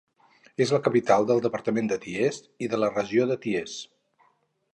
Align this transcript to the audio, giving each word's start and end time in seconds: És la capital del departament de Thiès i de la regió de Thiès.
És 0.63 0.71
la 0.75 0.79
capital 0.87 1.27
del 1.31 1.43
departament 1.47 1.91
de 1.91 1.99
Thiès 2.07 2.41
i 2.65 2.71
de 2.73 2.81
la 2.85 2.91
regió 2.97 3.29
de 3.35 3.39
Thiès. 3.45 3.77